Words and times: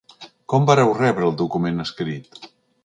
Com 0.53 0.65
vàreu 0.69 0.95
rebre 1.01 1.29
el 1.29 1.37
document 1.43 1.87
escrit? 1.87 2.45